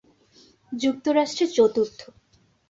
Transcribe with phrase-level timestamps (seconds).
[0.71, 1.99] যুক্তরাষ্ট্রে চতুর্থ।